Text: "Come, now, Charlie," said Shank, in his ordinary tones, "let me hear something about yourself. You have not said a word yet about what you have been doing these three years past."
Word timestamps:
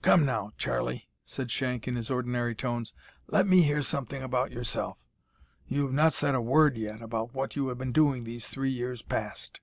"Come, 0.00 0.24
now, 0.24 0.52
Charlie," 0.56 1.10
said 1.24 1.50
Shank, 1.50 1.86
in 1.86 1.94
his 1.94 2.10
ordinary 2.10 2.54
tones, 2.54 2.94
"let 3.26 3.46
me 3.46 3.60
hear 3.60 3.82
something 3.82 4.22
about 4.22 4.50
yourself. 4.50 4.96
You 5.66 5.82
have 5.82 5.92
not 5.94 6.14
said 6.14 6.34
a 6.34 6.40
word 6.40 6.78
yet 6.78 7.02
about 7.02 7.34
what 7.34 7.54
you 7.54 7.68
have 7.68 7.76
been 7.76 7.92
doing 7.92 8.24
these 8.24 8.48
three 8.48 8.72
years 8.72 9.02
past." 9.02 9.60